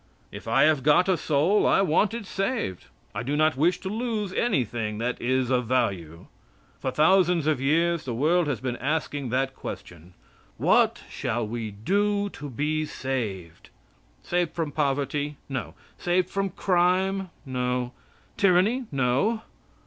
If 0.31 0.47
I 0.47 0.63
have 0.63 0.81
got 0.81 1.07
a 1.07 1.15
soul, 1.15 1.67
I 1.67 1.83
want 1.83 2.15
it 2.15 2.25
saved. 2.25 2.85
I 3.13 3.21
do 3.21 3.35
not 3.35 3.55
wish 3.55 3.79
to 3.81 3.87
lose 3.89 4.33
anything 4.33 4.97
that 4.97 5.21
is 5.21 5.51
of 5.51 5.67
value. 5.67 6.25
For 6.79 6.89
thousands 6.89 7.45
of 7.45 7.61
years 7.61 8.03
the 8.03 8.15
world 8.15 8.47
has 8.47 8.59
been 8.59 8.77
asking 8.77 9.29
that 9.29 9.53
question 9.55 10.15
"What 10.57 11.03
shall 11.07 11.47
we 11.47 11.69
do 11.69 12.29
to 12.31 12.49
be 12.49 12.83
saved?" 12.87 13.69
Saved 14.23 14.55
from 14.55 14.71
poverty? 14.71 15.37
No. 15.47 15.75
Saved 15.99 16.31
from 16.31 16.49
crime? 16.49 17.29
No. 17.45 17.91
Tyranny? 18.37 18.85
No. 18.91 19.43